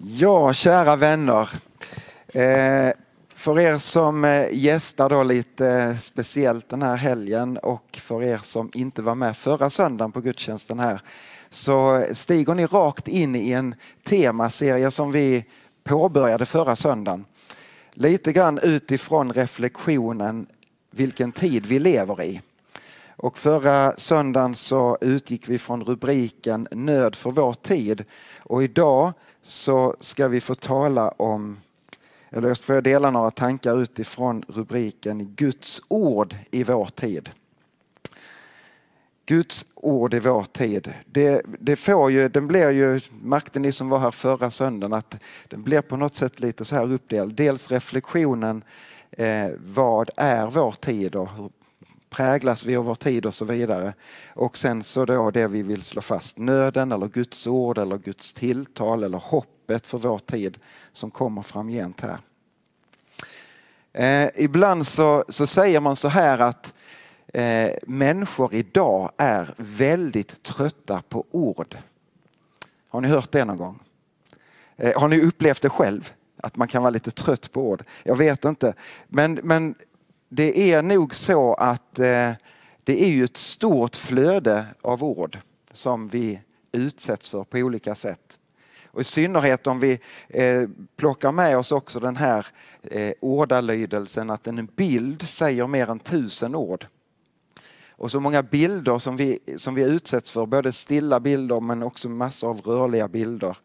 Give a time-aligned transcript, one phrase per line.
[0.00, 1.50] Ja, kära vänner.
[2.28, 2.92] Eh,
[3.34, 8.38] för er som eh, gästar då lite eh, speciellt den här helgen och för er
[8.42, 11.00] som inte var med förra söndagen på gudstjänsten här
[11.50, 13.74] så stiger ni rakt in i en
[14.04, 15.44] temaserie som vi
[15.84, 17.24] påbörjade förra söndagen.
[17.92, 20.46] Lite grann utifrån reflektionen
[20.90, 22.40] vilken tid vi lever i.
[23.16, 28.04] Och förra söndagen så utgick vi från rubriken Nöd för vår tid
[28.38, 31.56] och idag så ska vi få tala om,
[32.30, 37.30] eller jag ska dela några tankar utifrån rubriken Guds ord i vår tid.
[39.26, 40.92] Guds ord i vår tid.
[41.06, 45.20] Det, det får ju, den blir ju, märkte ni som var här förra söndagen, att
[45.48, 47.34] den blir på något sätt lite så här uppdelad.
[47.34, 48.64] Dels reflektionen,
[49.10, 51.50] eh, vad är vår tid och hur
[52.10, 53.94] präglas vi av vår tid och så vidare.
[54.34, 58.32] Och sen så då det vi vill slå fast, nöden eller Guds ord eller Guds
[58.32, 60.58] tilltal eller hoppet för vår tid
[60.92, 62.18] som kommer framgent här.
[63.92, 66.74] Eh, ibland så, så säger man så här att
[67.34, 71.76] eh, människor idag är väldigt trötta på ord.
[72.90, 73.78] Har ni hört det någon gång?
[74.76, 76.12] Eh, har ni upplevt det själv?
[76.42, 77.84] Att man kan vara lite trött på ord?
[78.02, 78.74] Jag vet inte.
[79.08, 79.74] Men, men
[80.28, 82.32] det är nog så att eh,
[82.84, 85.38] det är ju ett stort flöde av ord
[85.72, 86.40] som vi
[86.72, 88.38] utsätts för på olika sätt.
[88.86, 92.46] Och I synnerhet om vi eh, plockar med oss också den här
[92.82, 96.86] eh, ordalydelsen att en bild säger mer än tusen ord.
[97.90, 102.08] Och så många bilder som vi, som vi utsätts för, både stilla bilder men också
[102.08, 103.56] massor av rörliga bilder,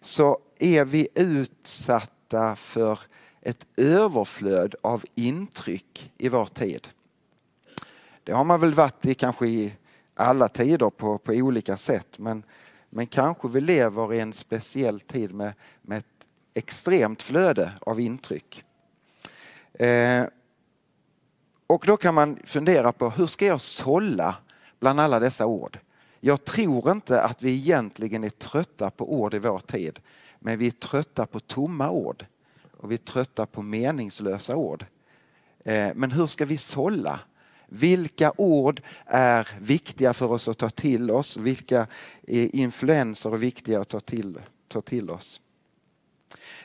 [0.00, 2.98] så är vi utsatta för
[3.46, 6.88] ett överflöd av intryck i vår tid.
[8.24, 9.74] Det har man väl varit i kanske i
[10.14, 12.42] alla tider på, på olika sätt men,
[12.90, 15.52] men kanske vi lever i en speciell tid med,
[15.82, 18.64] med ett extremt flöde av intryck.
[19.72, 20.24] Eh,
[21.66, 24.36] och då kan man fundera på hur ska jag sålla
[24.80, 25.78] bland alla dessa ord?
[26.20, 30.00] Jag tror inte att vi egentligen är trötta på ord i vår tid
[30.38, 32.26] men vi är trötta på tomma ord
[32.86, 34.86] och vi är trötta på meningslösa ord.
[35.64, 37.20] Eh, men hur ska vi sålla?
[37.66, 41.36] Vilka ord är viktiga för oss att ta till oss?
[41.36, 41.86] Vilka
[42.26, 44.38] influenser är viktiga att ta till,
[44.68, 45.40] ta till oss?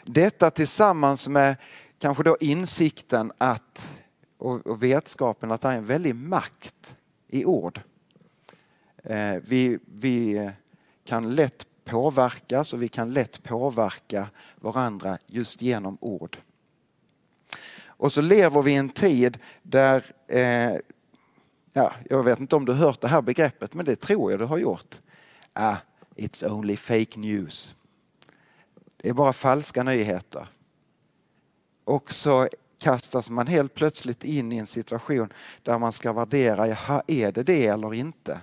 [0.03, 1.55] Detta tillsammans med
[1.99, 3.93] kanske då insikten att,
[4.37, 6.95] och vetskapen att det är en väldig makt
[7.27, 7.81] i ord.
[9.03, 10.49] Eh, vi, vi
[11.05, 16.37] kan lätt påverkas och vi kan lätt påverka varandra just genom ord.
[17.85, 20.75] Och så lever vi i en tid där, eh,
[21.73, 24.39] ja, jag vet inte om du har hört det här begreppet men det tror jag
[24.39, 25.01] du har gjort.
[25.53, 25.75] Ah,
[26.15, 27.75] it's only fake news.
[28.97, 30.47] Det är bara falska nyheter.
[31.83, 32.47] Och så
[32.79, 37.43] kastas man helt plötsligt in i en situation där man ska värdera, jaha, är det
[37.43, 38.41] det eller inte?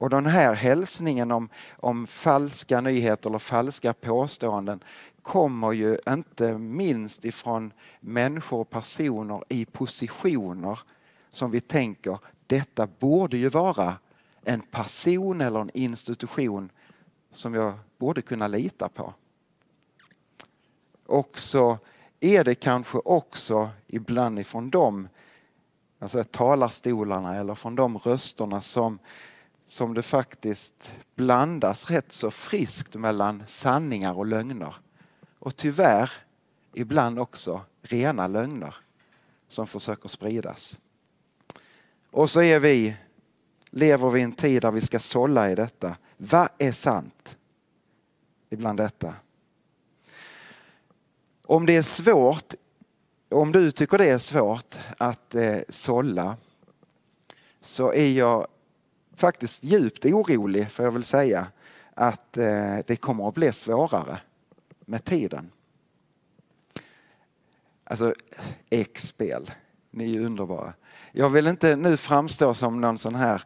[0.00, 4.84] Och den här hälsningen om, om falska nyheter eller falska påståenden
[5.22, 10.78] kommer ju inte minst ifrån människor och personer i positioner
[11.30, 13.94] som vi tänker, detta borde ju vara
[14.42, 16.70] en person eller en institution
[17.32, 19.14] som jag borde kunna lita på.
[21.06, 21.78] Och så
[22.20, 25.08] är det kanske också ibland ifrån de
[25.98, 28.98] alltså talarstolarna eller från de rösterna som
[29.68, 34.74] som det faktiskt blandas rätt så friskt mellan sanningar och lögner.
[35.38, 36.10] Och tyvärr
[36.74, 38.74] ibland också rena lögner
[39.48, 40.78] som försöker spridas.
[42.10, 42.96] Och så är vi,
[43.70, 45.96] lever vi i en tid där vi ska sålla i detta.
[46.16, 47.36] Vad är sant
[48.50, 49.14] ibland detta?
[51.44, 52.54] Om det är svårt,
[53.28, 56.36] om du tycker det är svårt att eh, sålla
[57.60, 58.48] så är jag
[59.18, 61.46] faktiskt djupt orolig, får jag väl säga,
[61.94, 64.20] att eh, det kommer att bli svårare
[64.80, 65.50] med tiden.
[67.84, 68.14] Alltså,
[68.70, 69.50] X-spel,
[69.90, 70.72] ni är underbara.
[71.12, 73.42] Jag vill inte nu framstå som någon sån här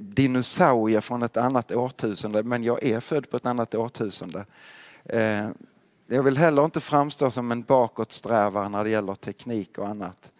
[0.00, 4.46] dinosaurie från ett annat årtusende, men jag är född på ett annat årtusende.
[5.04, 5.48] Eh,
[6.06, 10.32] jag vill heller inte framstå som en bakåtsträvare när det gäller teknik och annat.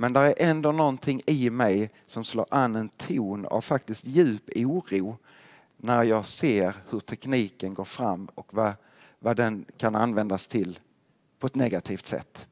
[0.00, 4.42] Men det är ändå någonting i mig som slår an en ton av faktiskt djup
[4.56, 5.16] oro
[5.76, 8.72] när jag ser hur tekniken går fram och vad,
[9.18, 10.78] vad den kan användas till
[11.38, 12.46] på ett negativt sätt.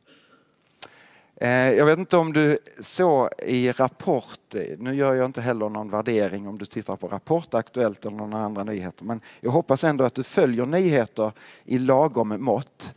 [1.36, 5.68] Eh, jag vet inte om du såg i Rapport, eh, nu gör jag inte heller
[5.68, 9.84] någon värdering om du tittar på Rapport Aktuellt eller några andra nyheter, men jag hoppas
[9.84, 11.32] ändå att du följer nyheter
[11.64, 12.94] i lagom mått.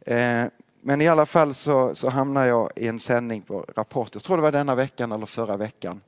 [0.00, 0.44] Eh,
[0.86, 4.36] men i alla fall så, så hamnar jag i en sändning på Rapport, jag tror
[4.36, 6.00] det var denna veckan eller förra veckan,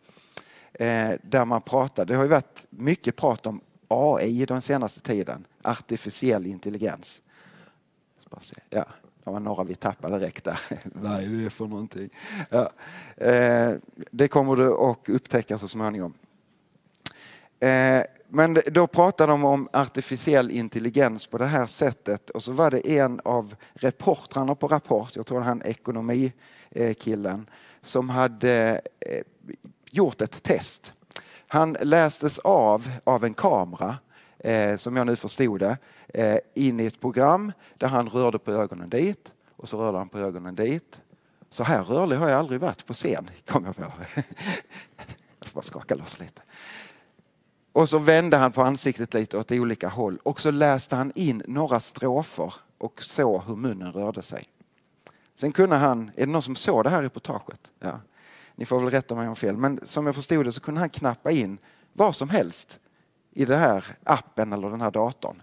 [0.72, 5.44] eh, där man pratade, det har ju varit mycket prat om AI den senaste tiden,
[5.62, 7.22] artificiell intelligens.
[8.70, 8.86] Ja,
[9.24, 10.60] det var några vi tappade direkt där.
[10.84, 12.10] Vad är det för någonting?
[12.50, 12.70] Ja.
[13.16, 13.74] Eh,
[14.10, 16.14] det kommer du att upptäcka så småningom.
[17.60, 22.70] Eh, men då pratade de om artificiell intelligens på det här sättet och så var
[22.70, 27.50] det en av reportrarna på Rapport, jag tror han ekonomikillen,
[27.82, 29.22] som hade eh,
[29.90, 30.92] gjort ett test.
[31.48, 33.96] Han lästes av av en kamera,
[34.38, 35.78] eh, som jag nu förstod det,
[36.54, 40.18] in i ett program där han rörde på ögonen dit och så rörde han på
[40.18, 41.00] ögonen dit.
[41.50, 43.82] Så här rörlig har jag aldrig varit på scen, kom jag på.
[45.38, 46.42] Jag får bara skaka loss lite.
[47.76, 51.42] Och så vände han på ansiktet lite åt olika håll och så läste han in
[51.46, 54.44] några strofer och såg hur munnen rörde sig.
[55.34, 57.60] Sen kunde han, är det någon som såg det här reportaget?
[57.80, 58.00] Ja.
[58.54, 60.90] Ni får väl rätta mig om fel, men som jag förstod det så kunde han
[60.90, 61.58] knappa in
[61.92, 62.78] vad som helst
[63.32, 65.42] i den här appen eller den här datorn.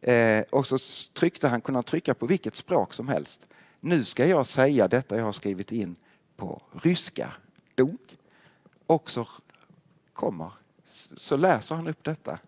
[0.00, 0.78] Eh, och så
[1.14, 3.46] tryckte han, kunde han trycka på vilket språk som helst.
[3.80, 5.96] Nu ska jag säga detta jag har skrivit in
[6.36, 7.32] på ryska.
[7.74, 8.18] Dunk.
[8.86, 9.28] Och så
[10.12, 10.50] kommer,
[11.16, 12.38] så läser han upp detta.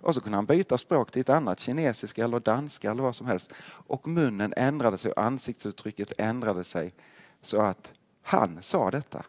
[0.00, 3.26] Och så kunde han byta språk till ett annat, kinesiska eller danska eller vad som
[3.26, 3.52] helst.
[3.64, 6.94] Och munnen ändrade sig och ansiktsuttrycket ändrade sig
[7.42, 7.92] så att
[8.22, 9.24] han sa detta.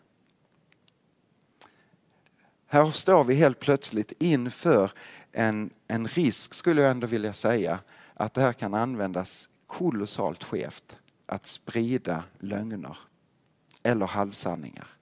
[2.68, 4.92] Här står vi helt plötsligt inför
[5.32, 7.80] en, en risk, skulle jag ändå vilja säga,
[8.14, 10.98] att det här kan användas kolossalt skevt.
[11.26, 12.98] Att sprida lögner
[13.84, 14.93] eller halvsanningar.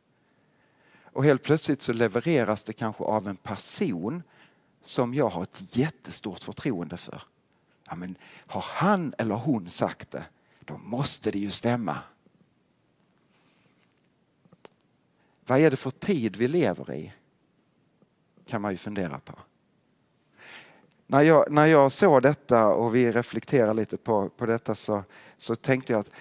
[1.14, 4.24] Och helt plötsligt så levereras det kanske av en person
[4.84, 7.24] som jag har ett jättestort förtroende för.
[7.88, 8.16] Ja, men
[8.48, 10.26] har han eller hon sagt det,
[10.60, 11.98] då måste det ju stämma.
[15.46, 17.14] Vad är det för tid vi lever i?
[18.52, 19.34] kan man ju fundera på.
[21.08, 25.04] När jag, när jag såg detta och vi reflekterar lite på, på detta så,
[25.38, 26.12] så tänkte jag att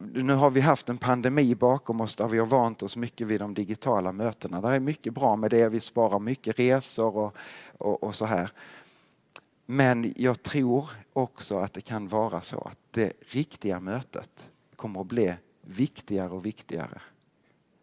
[0.00, 3.40] nu har vi haft en pandemi bakom oss där vi har vant oss mycket vid
[3.40, 4.60] de digitala mötena.
[4.60, 7.36] Det är mycket bra med det, vi sparar mycket resor och,
[7.78, 8.50] och, och så här.
[9.66, 15.06] Men jag tror också att det kan vara så att det riktiga mötet kommer att
[15.06, 17.00] bli viktigare och viktigare.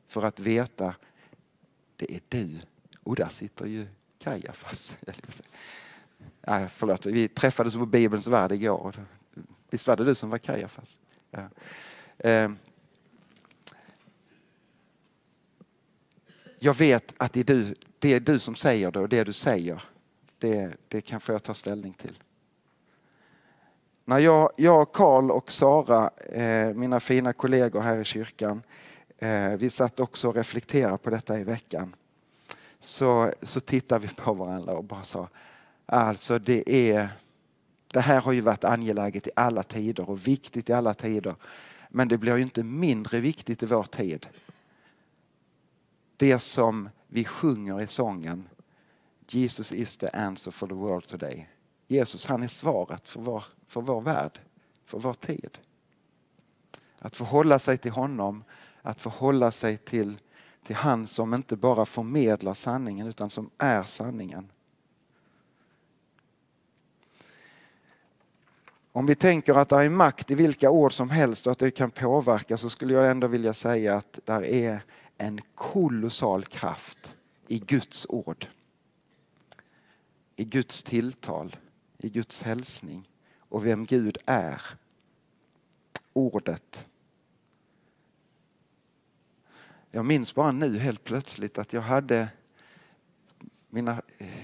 [0.08, 0.96] För att veta,
[1.96, 2.60] det är du
[3.04, 3.88] och där sitter ju
[4.20, 4.98] Kajafas.
[6.50, 9.06] Ja, förlåt, vi träffades på Bibelns värld igår.
[9.70, 11.00] Visst var det du som var Kajafas?
[11.32, 11.50] Ja.
[12.20, 12.56] Ehm,
[16.60, 19.34] jag vet att det är, du, det är du som säger det och det du
[19.34, 19.84] säger,
[20.38, 22.24] det, det kanske jag tar ställning till.
[24.06, 28.62] När jag, jag Karl och Sara, eh, mina fina kollegor här i kyrkan,
[29.18, 31.96] eh, vi satt också och reflekterade på detta i veckan
[32.80, 35.28] så, så tittade vi på varandra och bara sa,
[35.86, 37.10] alltså det är,
[37.88, 41.36] det här har ju varit angeläget i alla tider och viktigt i alla tider.
[41.90, 44.28] Men det blir ju inte mindre viktigt i vår tid.
[46.18, 48.50] Det som vi sjunger i sången
[49.30, 51.50] Jesus is the answer for the world today.
[51.88, 54.40] Jesus han är svaret för vår, för vår värld,
[54.86, 55.58] för vår tid.
[57.00, 58.44] Att förhålla sig till honom,
[58.82, 60.18] att förhålla sig till
[60.68, 64.52] till han som inte bara förmedlar sanningen utan som är sanningen.
[68.98, 71.72] Om vi tänker att det är makt i vilka ord som helst och att det
[71.72, 74.84] kan påverka så skulle jag ändå vilja säga att där är
[75.18, 78.48] en kolossal kraft i Guds ord.
[80.36, 81.56] I Guds tilltal,
[81.98, 84.62] i Guds hälsning och vem Gud är.
[86.14, 86.88] Ordet
[89.92, 92.28] jag minns bara nu helt plötsligt att jag hade
[93.70, 94.02] mina,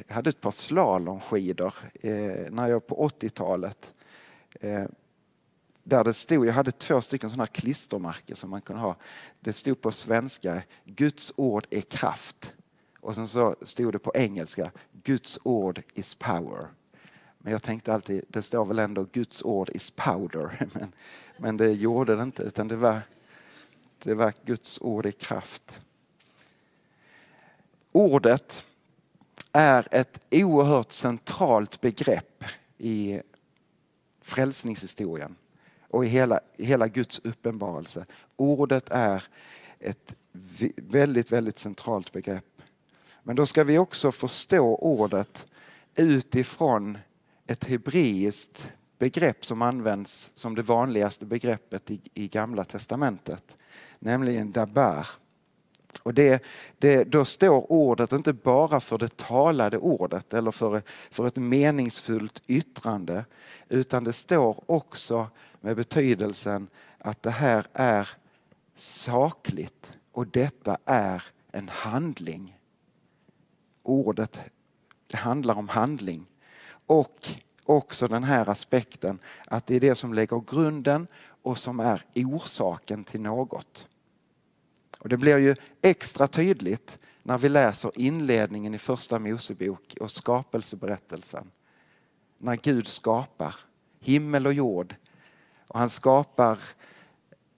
[0.07, 3.93] jag hade ett par slalomskidor eh, när jag på 80-talet.
[4.59, 4.85] Eh,
[5.83, 8.95] där det stod, jag hade två stycken sådana klistermärken som man kunde ha.
[9.39, 12.53] Det stod på svenska, Guds ord är kraft.
[12.99, 14.71] Och sen så stod det på engelska,
[15.03, 16.67] Guds ord is power.
[17.37, 20.67] Men jag tänkte alltid, det står väl ändå Guds ord is powder.
[20.73, 20.91] Men,
[21.37, 23.01] men det gjorde det inte, utan det var,
[24.03, 25.81] det var Guds ord i kraft.
[27.91, 28.63] Ordet
[29.51, 32.43] är ett oerhört centralt begrepp
[32.77, 33.21] i
[34.23, 35.35] frälsningshistorien
[35.89, 38.05] och i hela, hela Guds uppenbarelse.
[38.35, 39.23] Ordet är
[39.79, 40.15] ett
[40.75, 42.61] väldigt, väldigt centralt begrepp.
[43.23, 45.45] Men då ska vi också förstå ordet
[45.95, 46.97] utifrån
[47.47, 53.57] ett hebreiskt begrepp som används som det vanligaste begreppet i, i Gamla testamentet,
[53.99, 55.07] nämligen dabar.
[55.97, 56.43] Och det,
[56.77, 60.81] det, då står ordet inte bara för det talade ordet eller för,
[61.11, 63.25] för ett meningsfullt yttrande
[63.69, 65.27] utan det står också
[65.61, 68.09] med betydelsen att det här är
[68.75, 72.57] sakligt och detta är en handling.
[73.83, 74.39] Ordet
[75.13, 76.25] handlar om handling.
[76.85, 77.29] Och
[77.65, 81.07] också den här aspekten att det är det som lägger grunden
[81.43, 83.87] och som är orsaken till något.
[85.03, 91.51] Och det blir ju extra tydligt när vi läser inledningen i första Mosebok och skapelseberättelsen.
[92.37, 93.55] När Gud skapar
[93.99, 94.95] himmel och jord
[95.67, 96.59] och han skapar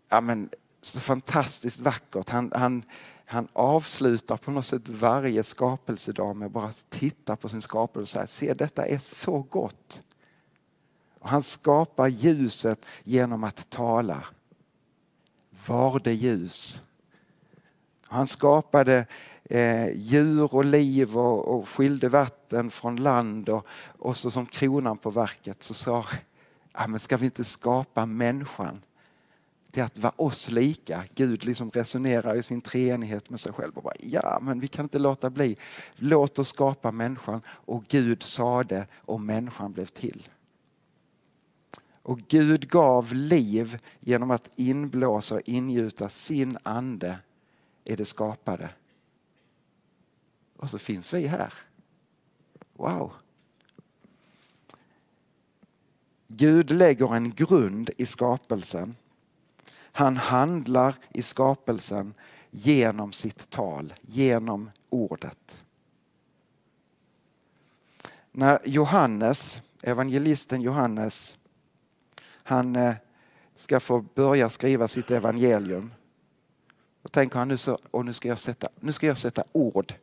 [0.09, 0.49] ja men,
[0.81, 2.29] så fantastiskt vackert.
[2.29, 2.83] Han, han,
[3.25, 8.07] han avslutar på något sätt varje skapelsedag med att bara titta på sin skapelse och
[8.07, 10.03] säga, se detta är så gott.
[11.19, 14.23] Och han skapar ljuset genom att tala.
[15.67, 16.81] Var det ljus?
[18.07, 19.05] Han skapade
[19.43, 23.67] eh, djur och liv och, och skilde vatten från land och,
[23.99, 26.05] och så som kronan på verket så sa
[26.73, 28.81] ja, men ska vi inte skapa människan
[29.71, 31.03] till att vara oss lika?
[31.15, 34.85] Gud liksom resonerar i sin treenighet med sig själv och bara ja, men vi kan
[34.85, 35.57] inte låta bli.
[35.95, 40.29] Låt oss skapa människan och Gud sade och människan blev till.
[42.01, 47.17] Och Gud gav liv genom att inblåsa och ingjuta sin ande
[47.85, 48.69] är det skapade.
[50.57, 51.53] Och så finns vi här.
[52.73, 53.13] Wow!
[56.27, 58.95] Gud lägger en grund i skapelsen.
[59.75, 62.13] Han handlar i skapelsen
[62.51, 65.63] genom sitt tal, genom ordet.
[68.31, 71.37] När Johannes, evangelisten Johannes,
[72.25, 72.95] han eh,
[73.55, 75.93] ska få börja skriva sitt evangelium.
[77.05, 79.93] Då tänker han nu så, och nu ska jag sätta, nu ska jag sätta ord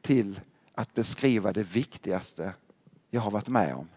[0.00, 0.40] till
[0.74, 2.52] att beskriva det viktigaste
[3.10, 3.88] jag har varit med om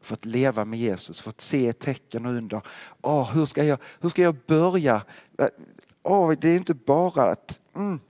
[0.00, 2.62] fått leva med Jesus, fått se tecken och under.
[3.00, 5.02] Oh, hur, ska jag, hur ska jag börja?
[6.02, 7.62] Oh, det är inte bara att...
[7.74, 8.00] Mm.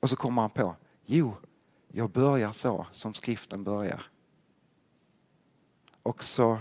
[0.00, 1.36] Och så kommer han på, jo,
[1.88, 4.02] jag börjar så som skriften börjar.
[6.02, 6.58] Och så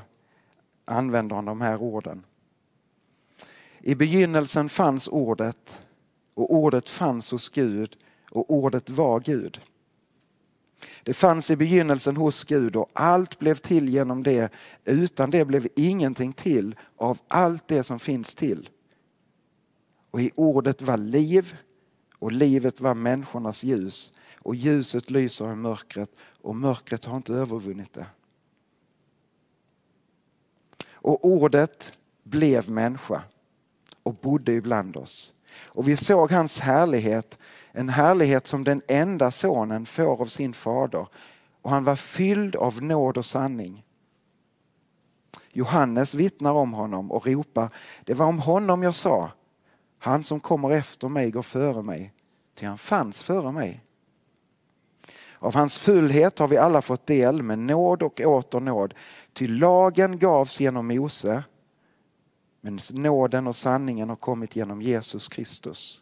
[0.85, 2.25] använder han de här orden.
[3.81, 5.81] I begynnelsen fanns ordet
[6.33, 7.97] och ordet fanns hos Gud
[8.31, 9.61] och ordet var Gud.
[11.03, 14.53] Det fanns i begynnelsen hos Gud och allt blev till genom det.
[14.85, 18.69] Utan det blev ingenting till av allt det som finns till.
[20.11, 21.55] Och i ordet var liv
[22.19, 26.09] och livet var människornas ljus och ljuset lyser i mörkret
[26.41, 28.05] och mörkret har inte övervunnit det.
[30.91, 31.93] Och ordet
[32.23, 33.23] blev människa
[34.09, 35.33] och bodde ibland oss.
[35.61, 37.37] Och vi såg hans härlighet
[37.71, 41.07] en härlighet som den enda sonen får av sin fader.
[41.61, 43.85] Och han var fylld av nåd och sanning.
[45.51, 47.69] Johannes vittnar om honom och ropar,
[48.05, 49.31] det var om honom jag sa,
[49.99, 52.13] han som kommer efter mig går före mig,
[52.55, 53.83] ty han fanns före mig.
[55.39, 58.93] Av hans fullhet har vi alla fått del med nåd och åter nåd,
[59.33, 61.43] ty lagen gavs genom Mose,
[62.61, 66.01] men nåden och sanningen har kommit genom Jesus Kristus.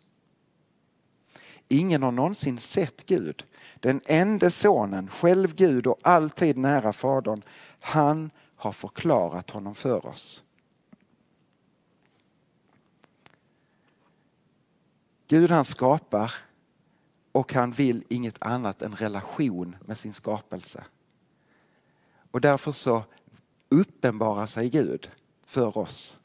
[1.68, 3.46] Ingen har någonsin sett Gud.
[3.80, 7.44] Den enda sonen, själv Gud och alltid nära Fadern,
[7.80, 10.44] han har förklarat honom för oss.
[15.28, 16.34] Gud han skapar
[17.32, 20.86] och han vill inget annat än relation med sin skapelse.
[22.32, 23.04] Och därför så
[23.70, 25.12] uppenbarar sig Gud
[25.46, 26.20] för oss.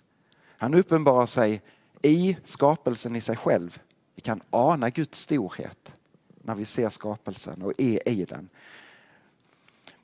[0.62, 1.62] Han uppenbarar sig
[2.02, 3.80] i skapelsen i sig själv
[4.14, 5.96] vi kan ana Guds storhet
[6.42, 8.48] när vi ser skapelsen och är i den.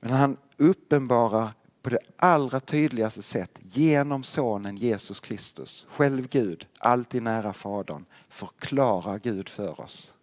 [0.00, 7.23] Men han uppenbarar på det allra tydligaste sätt genom sonen Jesus Kristus, själv Gud, alltid
[7.23, 10.15] nära Fadern, förklarar Gud för oss.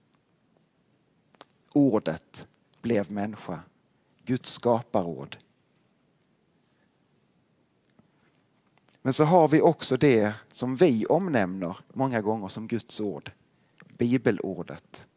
[1.74, 2.48] ordet
[2.82, 3.60] blev människa.
[4.26, 5.38] Guds skaparord.
[9.06, 13.32] Men så har vi också det som vi omnämner många gånger som Guds ord.
[13.98, 15.08] Bibelordet.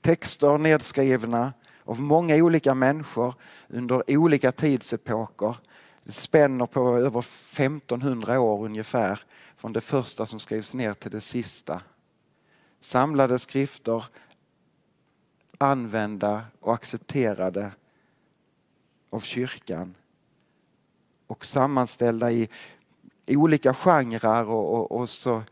[0.00, 1.52] Texter nedskrivna
[1.84, 3.34] av många olika människor
[3.68, 5.56] under olika tidsepoker.
[6.04, 9.20] Det spänner på över 1500 år ungefär
[9.56, 11.82] från det första som skrivs ner till det sista.
[12.80, 14.04] Samlade skrifter
[15.58, 17.72] använda och accepterade
[19.10, 19.94] av kyrkan
[21.32, 22.48] och sammanställda i
[23.26, 25.42] olika genrer och, och, och så,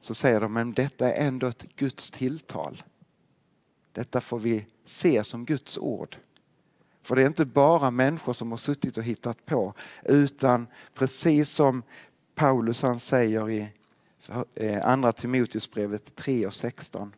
[0.00, 2.82] så säger de men detta är ändå ett Guds tilltal.
[3.92, 6.16] Detta får vi se som Guds ord.
[7.02, 11.82] För det är inte bara människor som har suttit och hittat på utan precis som
[12.34, 13.68] Paulus han säger i
[14.54, 17.14] eh, andra Timoteusbrevet 3 och 16.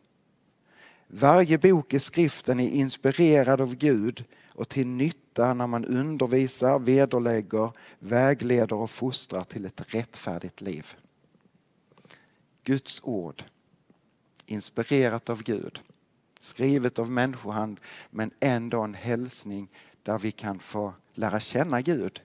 [1.07, 4.25] Varje bok i skriften är inspirerad av Gud
[4.59, 10.95] och till nytta när man undervisar, vederlägger, vägleder och fostrar till ett rättfärdigt liv.
[12.63, 13.43] Guds ord,
[14.45, 15.79] inspirerat av Gud,
[16.41, 19.67] skrivet av människohand men ändå en hälsning
[20.03, 22.21] där vi kan få lära känna Gud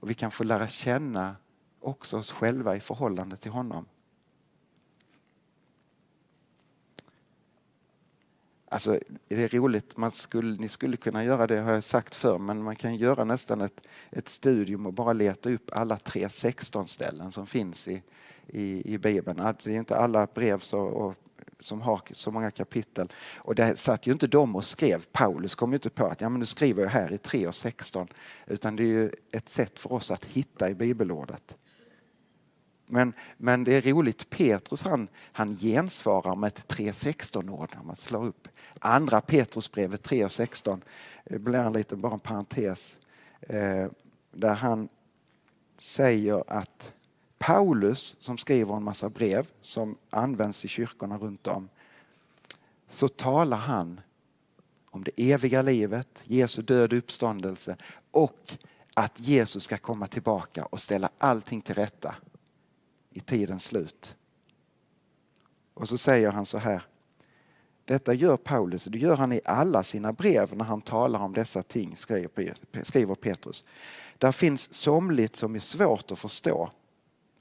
[0.00, 1.36] och vi kan få lära känna
[1.80, 3.86] också oss själva i förhållande till honom.
[8.70, 8.98] Alltså,
[9.28, 12.62] det är roligt, man skulle, ni skulle kunna göra det har jag sagt förr, men
[12.62, 17.32] man kan göra nästan ett, ett studium och bara leta upp alla tre 16 ställen
[17.32, 18.02] som finns i,
[18.46, 19.40] i, i Bibeln.
[19.40, 21.14] Alltså, det är inte alla brev så, och,
[21.60, 23.12] som har så många kapitel.
[23.36, 25.04] Och det satt ju inte de och skrev.
[25.12, 27.54] Paulus kom ju inte på att ja, men nu skriver jag här i 3 och
[27.54, 28.08] 16.
[28.46, 31.56] Utan det är ju ett sätt för oss att hitta i bibelordet.
[32.88, 38.24] Men, men det är roligt, Petrus han, han gensvarar med ett 3.16-ord när man slår
[38.24, 38.48] upp.
[38.78, 40.80] Andra Petrusbrevet 3.16
[41.38, 42.98] blir en liten bara en parentes.
[43.40, 43.86] Eh,
[44.32, 44.88] där han
[45.78, 46.92] säger att
[47.38, 51.68] Paulus som skriver en massa brev som används i kyrkorna runt om.
[52.88, 54.00] Så talar han
[54.90, 57.76] om det eviga livet, Jesu död och uppståndelse
[58.10, 58.52] och
[58.94, 62.14] att Jesus ska komma tillbaka och ställa allting till rätta
[63.18, 64.16] i tidens slut.
[65.74, 66.82] Och så säger han så här.
[67.84, 71.62] Detta gör Paulus, det gör han i alla sina brev när han talar om dessa
[71.62, 73.64] ting, skriver Petrus.
[74.18, 76.70] Där finns somligt som är svårt att förstå.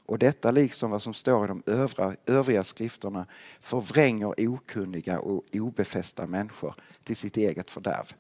[0.06, 3.26] Och detta liksom vad som står i de övriga, övriga skrifterna
[3.60, 8.14] förvränger okunniga och obefästa människor till sitt eget fördärv.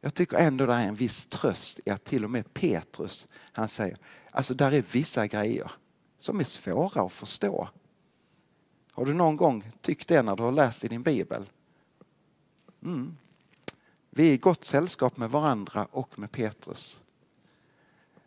[0.00, 3.68] Jag tycker ändå det är en viss tröst i att till och med Petrus, han
[3.68, 3.98] säger,
[4.30, 5.72] alltså där är vissa grejer
[6.22, 7.68] som är svåra att förstå.
[8.92, 11.50] Har du någon gång tyckt det när du har läst i din bibel?
[12.82, 13.16] Mm.
[14.10, 17.02] Vi är i gott sällskap med varandra och med Petrus.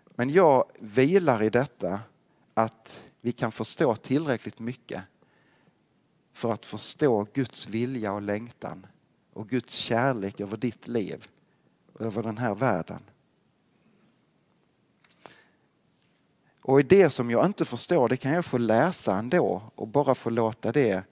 [0.06, 2.00] Men jag vilar i detta
[2.54, 5.04] att vi kan förstå tillräckligt mycket
[6.34, 8.88] för att förstå Guds vilja och längtan
[9.34, 11.28] och Guds kärlek över ditt liv
[11.94, 13.02] och över den här världen.
[16.68, 20.30] Och det som jag inte förstår, det kan jag få läsa ändå och bara få
[20.30, 21.04] låta det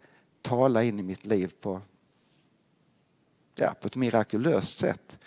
[0.42, 1.82] tala in i mitt liv på,
[3.56, 5.20] ja, på ett mirakulöst sätt.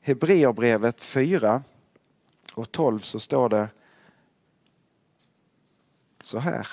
[0.00, 1.62] Hebreerbrevet 4
[2.54, 3.68] och 12 så står det
[6.22, 6.68] så här.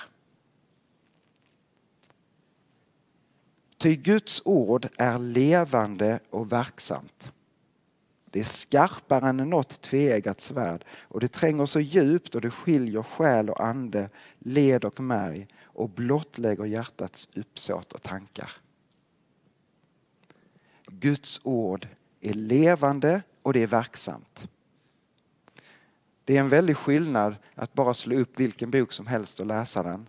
[3.78, 7.32] Ty Guds ord är levande och verksamt
[8.36, 13.02] det är skarpare än något tveeggat svärd och det tränger så djupt och det skiljer
[13.02, 18.50] själ och ande, led och märg och blottlägger hjärtats uppsåt och tankar.
[20.86, 21.88] Guds ord
[22.20, 24.48] är levande och det är verksamt.
[26.24, 29.82] Det är en väldig skillnad att bara slå upp vilken bok som helst och läsa
[29.82, 30.08] den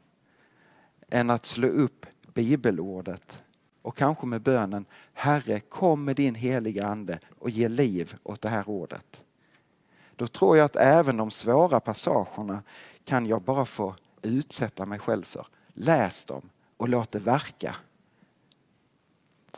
[1.09, 3.43] än att slå upp bibelordet
[3.87, 8.49] och kanske med bönen Herre kom med din heliga ande och ge liv åt det
[8.49, 9.25] här ordet.
[10.15, 12.63] Då tror jag att även de svåra passagerna
[13.05, 15.47] kan jag bara få utsätta mig själv för.
[15.73, 17.75] Läs dem och låt det verka.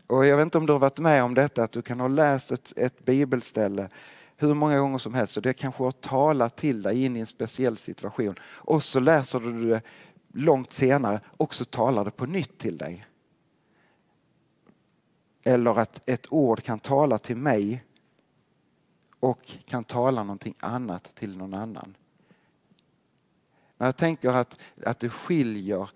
[0.07, 2.07] Och jag vet inte om du har varit med om detta att du kan ha
[2.07, 3.89] läst ett, ett bibelställe
[4.37, 7.25] hur många gånger som helst och det kanske har talat till dig in i en
[7.25, 9.81] speciell situation och så läser du det
[10.33, 13.05] långt senare och så talar det på nytt till dig.
[15.43, 17.83] Eller att ett ord kan tala till mig
[19.19, 21.97] och kan tala någonting annat till någon annan.
[23.77, 25.89] När jag tänker att, att det skiljer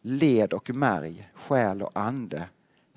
[0.00, 2.48] led och märg, själ och ande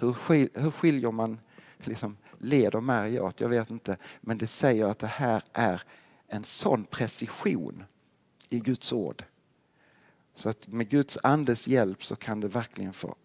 [0.02, 1.40] Hur, skil, hur skiljer man
[1.78, 3.42] liksom led och märg åt?
[3.42, 3.98] Jag vet inte.
[4.22, 5.82] Men det säger att det här är
[6.28, 7.84] en sån precision
[8.50, 9.24] i Guds ord.
[10.36, 13.16] Så att med Guds andes hjälp så kan det verkligen få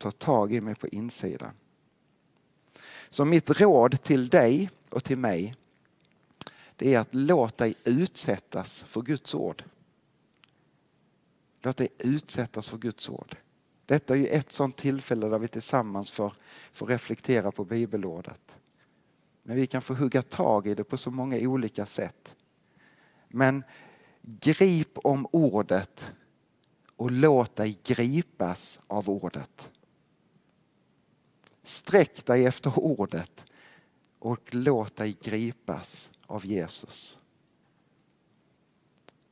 [0.00, 1.52] ta tag i mig på insidan.
[3.10, 5.54] Så mitt råd till dig och till mig
[6.76, 9.64] det är att låt dig utsättas för Guds ord.
[11.60, 13.36] Låt dig utsättas för Guds ord.
[13.86, 16.32] Detta är ju ett sådant tillfälle där vi tillsammans får,
[16.72, 18.58] får reflektera på bibelordet.
[19.42, 22.36] Men vi kan få hugga tag i det på så många olika sätt.
[23.28, 23.64] Men
[24.22, 26.12] grip om ordet
[26.96, 29.70] och låt dig gripas av ordet.
[31.70, 33.46] Sträck dig efter ordet
[34.18, 37.18] och låt dig gripas av Jesus.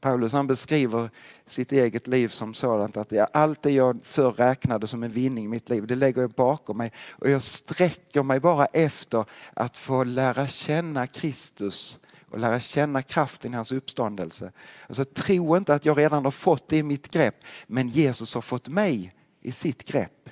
[0.01, 1.11] Paulus han beskriver
[1.47, 5.49] sitt eget liv som sådant att allt det jag förr räknade som en vinning i
[5.49, 9.25] mitt liv, det lägger jag bakom mig och jag sträcker mig bara efter
[9.55, 14.53] att få lära känna Kristus och lära känna kraften i hans uppståndelse.
[14.87, 18.43] Alltså, tro inte att jag redan har fått det i mitt grepp, men Jesus har
[18.43, 20.29] fått mig i sitt grepp.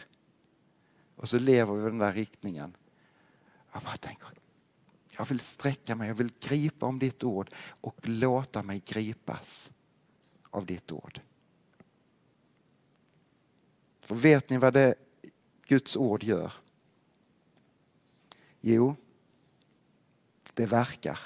[1.17, 2.77] Och så lever vi i den där riktningen.
[3.73, 4.29] Jag bara tänker,
[5.11, 7.51] jag vill sträcka mig, jag vill gripa om ditt ord
[7.81, 9.73] och låta mig gripas
[10.51, 11.21] av ditt ord.
[14.01, 14.95] För vet ni vad det
[15.67, 16.53] Guds ord gör?
[18.61, 18.97] Jo,
[20.55, 21.21] det verkar.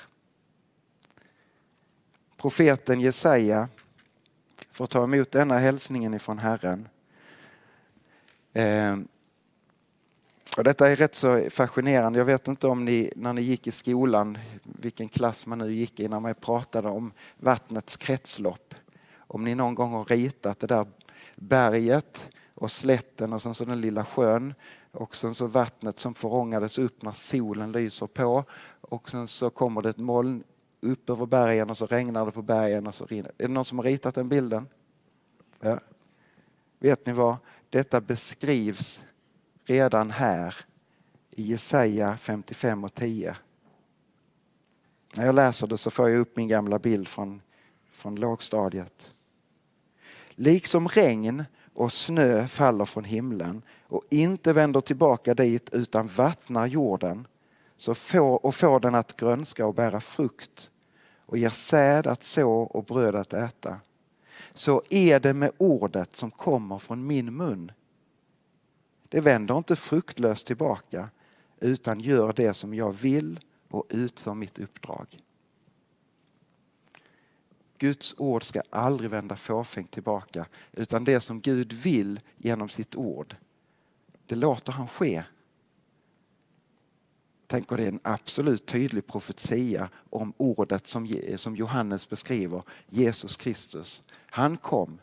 [2.36, 3.68] Profeten Jesaja
[4.70, 6.88] får ta emot denna hälsningen ifrån Herren.
[8.52, 8.96] Eh,
[10.56, 12.18] och detta är rätt så fascinerande.
[12.18, 16.00] Jag vet inte om ni, när ni gick i skolan, vilken klass man nu gick
[16.00, 18.74] i, när man pratade om vattnets kretslopp.
[19.16, 20.86] Om ni någon gång har ritat det där
[21.36, 24.54] berget och slätten och sen så den lilla sjön
[24.92, 28.44] och sen så vattnet som förångades upp när solen lyser på
[28.80, 30.42] och sen så kommer det ett moln
[30.80, 33.64] upp över bergen och så regnar det på bergen och så rinner Är det någon
[33.64, 34.68] som har ritat den bilden?
[35.60, 35.80] Ja.
[36.78, 37.36] Vet ni vad?
[37.70, 39.04] Detta beskrivs
[39.70, 40.54] redan här
[41.30, 43.36] i Jesaja 55 och 10.
[45.16, 47.42] När jag läser det så får jag upp min gamla bild från,
[47.92, 49.12] från lågstadiet.
[50.30, 57.26] Liksom regn och snö faller från himlen och inte vänder tillbaka dit utan vattnar jorden
[57.76, 60.70] så får, och får den att grönska och bära frukt
[61.26, 63.80] och ger säd att så och bröd att äta.
[64.54, 67.72] Så är det med ordet som kommer från min mun.
[69.10, 71.10] Det vänder inte fruktlöst tillbaka
[71.60, 75.06] utan gör det som jag vill och utför mitt uppdrag.
[77.78, 83.36] Guds ord ska aldrig vända fåfängt tillbaka utan det som Gud vill genom sitt ord,
[84.26, 85.22] det låter han ske.
[87.46, 94.02] Tänk det är en absolut tydlig profetia om ordet som, som Johannes beskriver, Jesus Kristus.
[94.30, 94.98] Han kom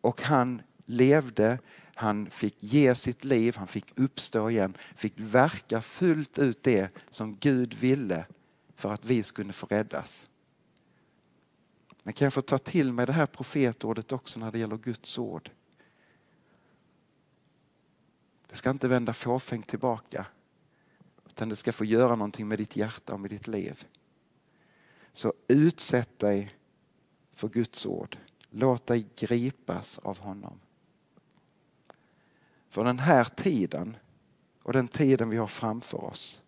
[0.00, 1.58] och han levde,
[1.98, 7.36] han fick ge sitt liv, han fick uppstå igen, fick verka fullt ut det som
[7.36, 8.26] Gud ville
[8.74, 10.30] för att vi skulle få räddas.
[12.02, 15.18] Men kan jag få ta till mig det här profetordet också när det gäller Guds
[15.18, 15.50] ord?
[18.48, 20.26] Det ska inte vända fåfängt tillbaka
[21.26, 23.86] utan det ska få göra någonting med ditt hjärta och med ditt liv.
[25.12, 26.56] Så utsätt dig
[27.32, 28.18] för Guds ord.
[28.50, 30.60] Låt dig gripas av honom.
[32.78, 33.96] För den här tiden
[34.62, 36.42] och den tiden vi har framför oss.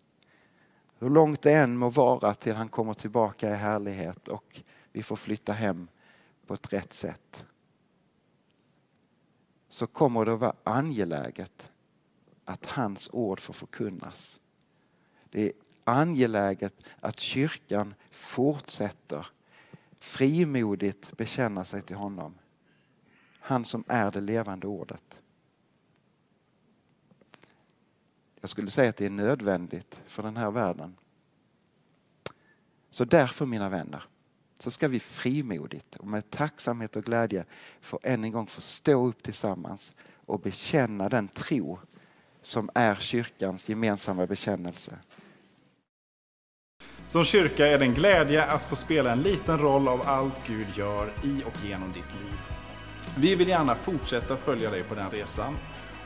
[0.99, 5.15] Hur långt det än må vara till han kommer tillbaka i härlighet och vi får
[5.15, 5.87] flytta hem
[6.47, 7.45] på ett rätt sätt.
[9.69, 11.71] Så kommer det att vara angeläget
[12.45, 14.39] att hans ord får förkunnas.
[15.29, 15.51] Det är
[15.83, 19.27] angeläget att kyrkan fortsätter
[19.99, 22.33] frimodigt bekänna sig till honom.
[23.39, 25.20] Han som är det levande ordet.
[28.41, 30.95] Jag skulle säga att det är nödvändigt för den här världen.
[32.89, 34.03] Så därför mina vänner,
[34.59, 37.45] så ska vi frimodigt och med tacksamhet och glädje
[37.81, 41.79] få än en gång få stå upp tillsammans och bekänna den tro
[42.41, 44.99] som är kyrkans gemensamma bekännelse.
[47.07, 50.67] Som kyrka är det en glädje att få spela en liten roll av allt Gud
[50.75, 52.39] gör i och genom ditt liv.
[53.17, 55.57] Vi vill gärna fortsätta följa dig på den resan